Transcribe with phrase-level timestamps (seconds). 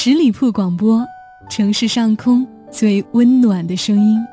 [0.00, 1.04] 十里铺广播，
[1.50, 4.24] 城市上空最温暖的声音。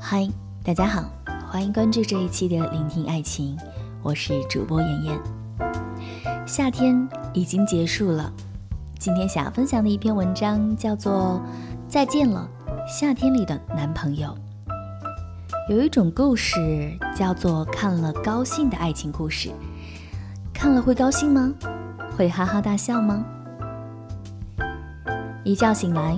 [0.00, 0.28] 嗨，
[0.64, 1.08] 大家好，
[1.48, 3.56] 欢迎关注这一期的《聆听爱情》，
[4.02, 5.20] 我是主播妍妍。
[6.44, 8.32] 夏天已经结束了，
[8.98, 11.40] 今天想要分享的一篇文章叫做
[11.88, 12.48] 《再见了，
[12.88, 14.36] 夏天里的男朋友》。
[15.72, 16.58] 有一种故事
[17.16, 19.50] 叫做看了高兴的爱情故事，
[20.62, 21.52] 看了会高兴吗？
[22.16, 23.24] 会哈哈大笑吗？
[25.42, 26.16] 一觉醒来，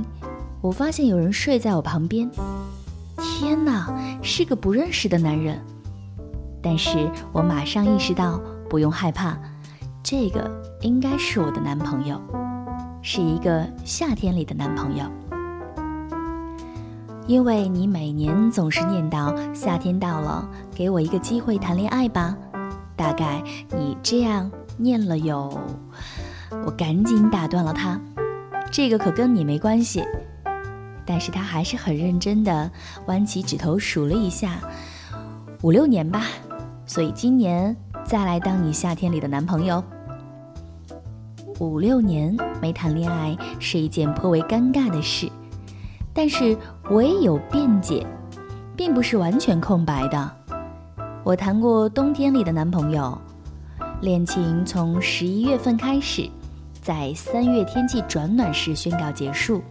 [0.61, 2.31] 我发现有人睡在我旁边。
[3.17, 5.59] 天哪，是个不认识的男人。
[6.63, 8.39] 但是我马上意识到，
[8.69, 9.35] 不用害怕，
[10.03, 10.51] 这个
[10.83, 12.21] 应该是我的男朋友，
[13.01, 15.07] 是一个夏天里的男朋友。
[17.27, 22.37] 因为你每年总是念叨夏天到了，给我一个机会谈恋爱吧。
[22.97, 25.61] 大概你这样念了有……
[26.65, 28.01] 我赶紧打断了他，
[28.71, 30.05] 这个可跟你没关系。
[31.05, 32.71] 但是他还是很认真的
[33.07, 34.59] 弯起指头数了一下，
[35.63, 36.27] 五六年吧，
[36.87, 39.83] 所以今年再来当你夏天里的男朋友。
[41.61, 45.31] 五六年没谈恋爱是一件颇为尴尬的事，
[46.13, 46.57] 但是
[46.89, 48.07] 我也有辩解，
[48.77, 50.37] 并不是完全空白的。
[51.25, 53.19] 我谈过冬天里的男朋友，
[54.03, 56.29] 恋情从十一月份开始，
[56.83, 59.63] 在三月天气转暖时宣告结束。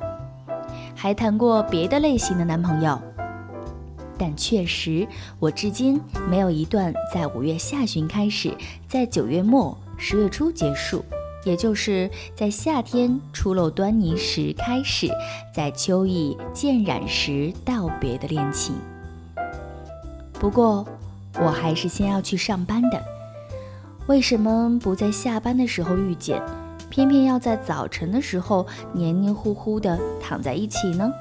[0.95, 2.99] 还谈过别的类型的男朋友，
[4.17, 8.51] 但确实，我至今没有一段在五月下旬开始，
[8.87, 11.05] 在九月末十月初结束，
[11.45, 15.07] 也就是在夏天初露端倪时开始，
[15.53, 18.73] 在秋意渐染时道别的恋情。
[20.39, 20.83] 不过，
[21.39, 23.01] 我还是先要去上班的。
[24.07, 26.41] 为什么不在下班的时候遇见？
[26.89, 31.11] 偏偏要在早晨的时候黏黏糊糊的躺在一起呢。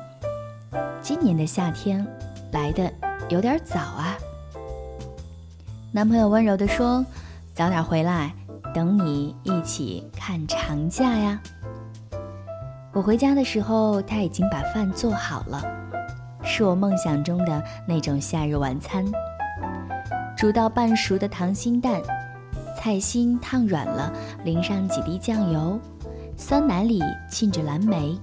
[1.00, 2.06] 今年的夏天
[2.50, 2.92] 来的
[3.30, 4.14] 有点早啊。
[5.90, 7.04] 男朋友温柔地说
[7.54, 8.34] ：“早点回来，
[8.74, 11.40] 等你一起看长假呀。”
[12.92, 15.62] 我回家的时候，他已经把饭做好了，
[16.44, 19.04] 是我梦想中的那种夏日晚餐，
[20.42, 22.02] 煮到半熟的溏心蛋。
[22.76, 24.12] 菜心烫软了，
[24.44, 25.78] 淋上几滴酱油，
[26.36, 28.18] 酸奶里浸着蓝莓，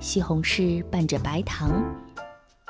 [0.00, 1.70] 西红柿拌着白糖，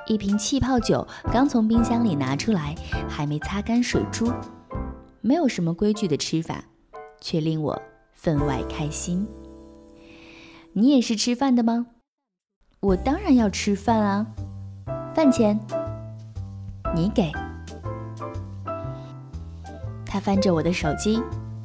[0.07, 2.75] 一瓶气泡酒刚从冰箱里拿出来，
[3.09, 4.31] 还没擦干水珠，
[5.23, 6.63] 没有什么规矩的吃法，
[7.19, 7.81] 却令我
[8.13, 9.27] 分外开心。
[10.75, 11.87] 你也是吃饭的吗？
[12.81, 14.27] 我当然要吃饭啊，
[15.15, 15.59] 饭钱
[16.95, 17.33] 你给。
[20.13, 21.23] 他翻着我的手机，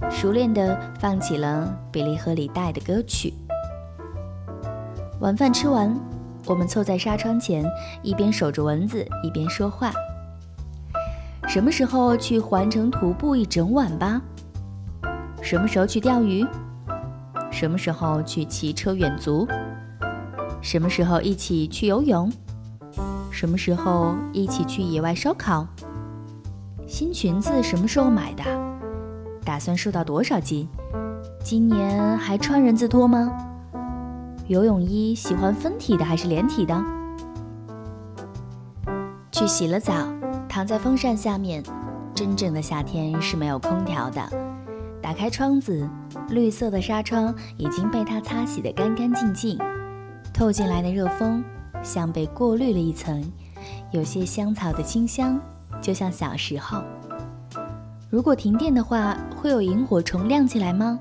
[0.09, 3.33] 熟练地放起了比利·何里带的歌曲。
[5.19, 5.93] 晚饭吃完，
[6.45, 7.69] 我们凑在纱窗前，
[8.01, 9.91] 一边守着蚊子，一边说话。
[11.45, 14.21] 什么时候去环城徒步一整晚吧？
[15.41, 16.47] 什么时候去钓鱼？
[17.51, 19.45] 什么时候去骑车远足？
[20.61, 22.31] 什么时候一起去游泳？
[23.29, 25.67] 什么时候一起去野外烧烤？
[26.87, 28.43] 新裙子什么时候买的？
[29.43, 30.65] 打算瘦到多少斤？
[31.43, 33.29] 今年还穿人字拖吗？
[34.47, 36.81] 游泳衣喜欢分体的还是连体的？
[39.33, 39.93] 去洗了澡，
[40.47, 41.61] 躺在风扇下面。
[42.15, 44.21] 真正的夏天是没有空调的。
[45.01, 45.87] 打开窗子，
[46.29, 49.59] 绿色的纱窗已经被它擦洗得干干净净。
[50.33, 51.43] 透进来的热风
[51.83, 53.21] 像被过滤了一层，
[53.91, 55.37] 有些香草的清香。
[55.81, 56.81] 就像小时候，
[58.09, 60.99] 如果停电的话，会有萤火虫亮起来吗？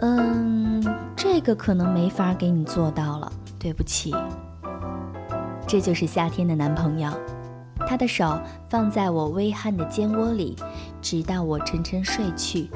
[0.00, 0.84] 嗯，
[1.16, 4.14] 这个可能没法给你做到了，对不起。
[5.66, 7.10] 这就是夏天的男朋友，
[7.88, 10.54] 他的手放在我微汗的肩窝里，
[11.00, 12.68] 直到我沉沉睡去。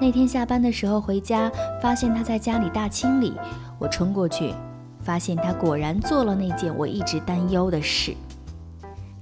[0.00, 1.50] 那天下班的时候回家，
[1.82, 3.32] 发现他在家里大清理，
[3.78, 4.54] 我冲过去，
[5.00, 8.14] 发现他果然做了那件我一直担忧的事。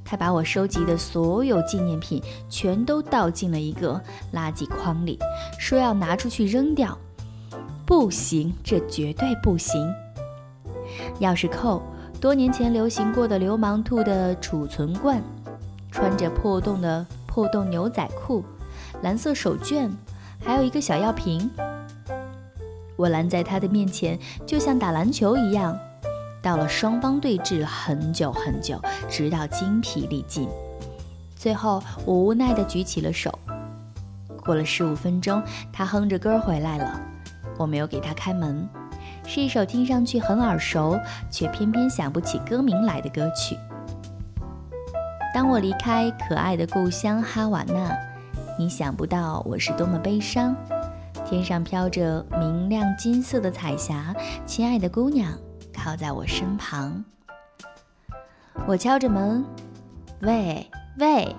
[0.06, 4.00] 他把我收集的所有纪念品全都倒进了一个
[4.32, 5.18] 垃圾筐里，
[5.58, 6.96] 说要拿出去扔掉。
[7.84, 9.92] 不行，这绝对不行。
[11.20, 11.82] 钥匙扣，
[12.20, 15.20] 多年前流行过的流氓兔的储存罐，
[15.90, 18.44] 穿着破洞的破洞牛仔裤，
[19.02, 19.90] 蓝色手绢，
[20.40, 21.50] 还有一个小药瓶。
[22.96, 25.78] 我拦在他的面前，就像打篮球一样。
[26.46, 30.48] 到了，双方对峙了很久很久，直到精疲力尽。
[31.34, 33.36] 最后，我无奈地举起了手。
[34.44, 37.00] 过了十五分钟，他哼着歌回来了。
[37.58, 38.64] 我没有给他开门，
[39.26, 40.96] 是一首听上去很耳熟，
[41.32, 43.58] 却偏偏想不起歌名来的歌曲。
[45.34, 47.90] 当我离开可爱的故乡哈瓦那，
[48.56, 50.54] 你想不到我是多么悲伤。
[51.28, 54.14] 天上飘着明亮金色的彩霞，
[54.46, 55.36] 亲爱的姑娘
[55.86, 57.04] 靠在我身旁。
[58.66, 59.44] 我敲着门，
[60.22, 60.68] 喂
[60.98, 61.32] 喂。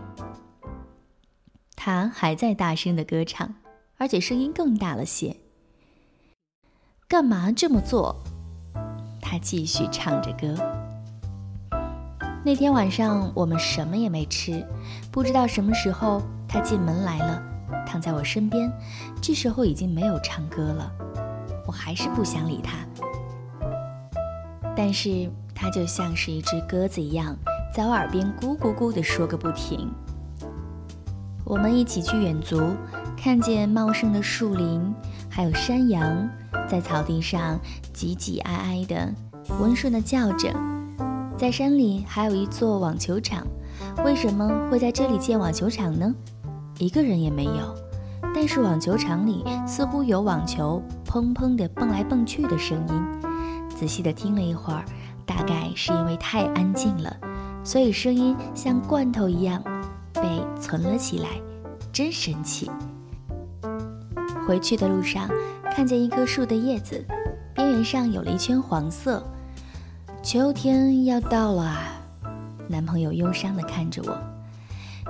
[1.76, 3.56] 他还在大声的歌唱，
[3.98, 5.36] 而且声音更大了些。
[7.10, 8.16] 干嘛这么做？
[9.22, 10.56] 他继续唱着歌。
[12.46, 14.66] 那天晚上我们什么也没吃，
[15.12, 17.44] 不知道什么时候他进门来了，
[17.86, 18.72] 躺在我身边。
[19.22, 20.90] 这时候已经没有唱歌了，
[21.68, 22.78] 我还是不想理他。
[24.78, 27.36] 但是他就像是一只鸽子一样，
[27.74, 29.90] 在我耳边咕咕咕地说个不停。
[31.44, 32.62] 我们一起去远足，
[33.18, 34.94] 看见茂盛的树林，
[35.28, 36.30] 还有山羊
[36.70, 37.60] 在草地上
[37.92, 39.12] 挤挤挨挨的
[39.60, 40.54] 温顺地叫着。
[41.36, 43.48] 在山里还有一座网球场，
[44.06, 46.14] 为什么会在这里建网球场呢？
[46.78, 47.76] 一个人也没有，
[48.36, 53.17] 但是网球场里似乎有网球砰砰地蹦来蹦去的声音。
[53.78, 54.84] 仔细地听了一会儿，
[55.24, 57.16] 大概是因为太安静了，
[57.64, 59.62] 所以声音像罐头一样。
[60.20, 61.30] 被存了起来，
[61.94, 62.72] 真神奇。
[64.48, 65.30] 回去的路上，
[65.72, 67.06] 看见一棵树的叶子
[67.54, 69.24] 边缘上有了一圈黄色。
[70.24, 72.02] 秋天要到了啊！
[72.68, 74.18] 男朋友忧伤地看着我。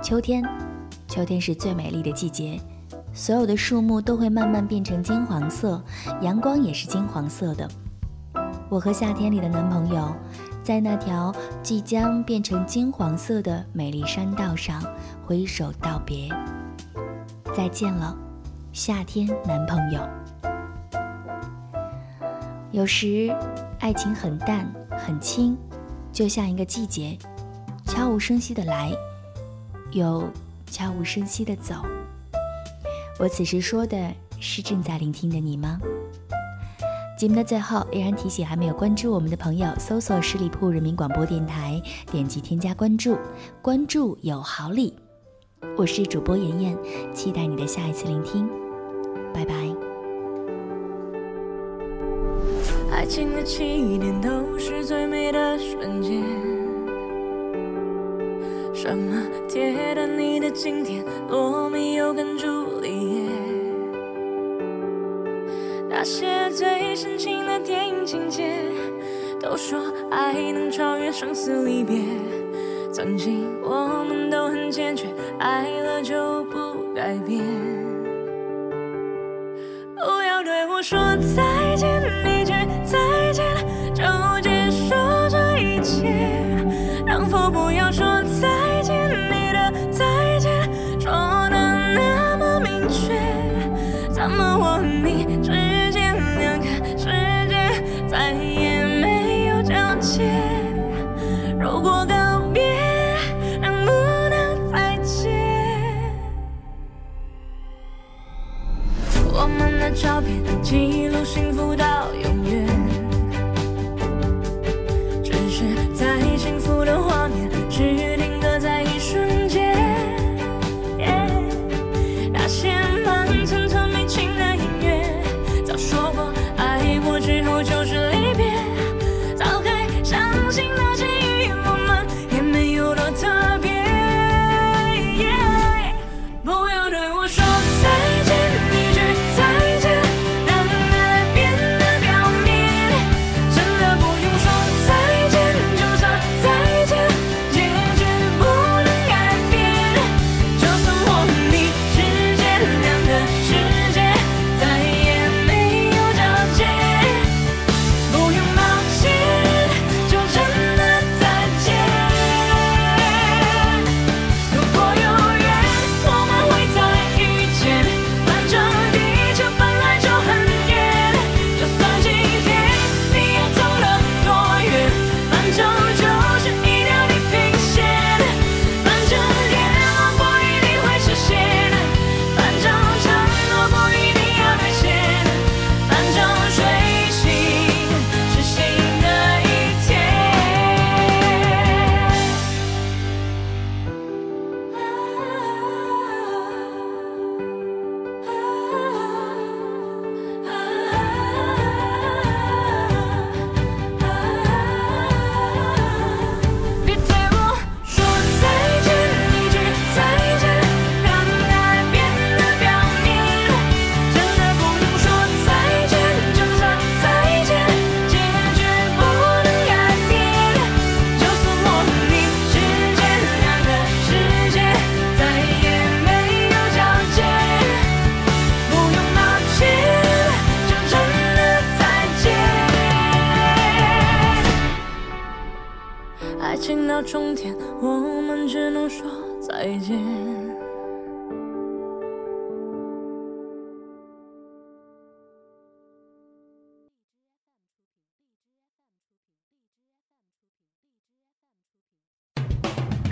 [0.04, 0.44] 秋天，
[1.08, 2.60] 秋天是最美丽的季节，
[3.14, 5.82] 所有的树木都会慢慢变成金黄色，
[6.22, 7.66] 阳光也是金黄色的。
[8.70, 10.16] 我和夏天里的男朋友。
[10.64, 11.34] 在那条
[11.64, 14.84] 即将变成金黄色的美丽山道上
[15.26, 16.28] 挥手道别，
[17.56, 18.14] 再见了，
[18.74, 20.02] 夏天男朋友。
[22.74, 23.34] 有时，
[23.80, 25.56] 爱情很淡很轻，
[26.12, 27.18] 就像一个季节，
[27.86, 28.92] 悄无声息的来，
[29.92, 30.30] 又
[30.70, 31.76] 悄无声息的走。
[33.18, 35.80] 我此时说的是正在聆听的你吗？
[37.18, 41.82] 节目的最后，依然提醒还没有关注我们的朋友，搜索十里铺人民广播电台，
[42.12, 43.18] 点击添加关注，
[43.60, 44.94] 关注有好礼。
[45.76, 46.78] 我是主播妍妍，
[47.16, 48.48] 期待你的下一次聆听，
[49.34, 49.56] 拜拜。
[52.92, 56.24] 爱情的起点都是最美的瞬间，
[58.76, 62.77] 什么铁达尼的经典，罗密欧跟朱
[67.60, 68.60] 电影情节，
[69.40, 69.80] 都说
[70.12, 72.02] 爱能超越生死离别。
[72.92, 75.08] 曾经我们都很坚决，
[75.40, 77.44] 爱了就不改变。
[79.96, 80.98] 不要对我说
[81.36, 81.57] 再